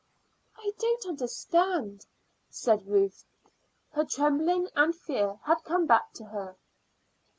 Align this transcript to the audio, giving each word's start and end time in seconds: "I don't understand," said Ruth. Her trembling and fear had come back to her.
"I 0.57 0.73
don't 0.79 1.05
understand," 1.05 2.07
said 2.49 2.87
Ruth. 2.87 3.23
Her 3.91 4.03
trembling 4.03 4.67
and 4.75 4.95
fear 4.95 5.37
had 5.45 5.63
come 5.63 5.85
back 5.85 6.11
to 6.13 6.23
her. 6.25 6.55